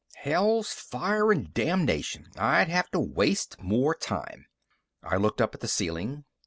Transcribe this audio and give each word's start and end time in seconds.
Hell's 0.15 0.73
fire 0.73 1.31
and 1.31 1.53
damnation! 1.53 2.31
I'd 2.35 2.69
have 2.69 2.89
to 2.89 2.99
waste 2.99 3.61
more 3.61 3.93
time. 3.93 4.47
I 5.03 5.17
looked 5.17 5.39
up 5.39 5.53
at 5.53 5.61
the 5.61 5.67
ceiling. 5.67 6.25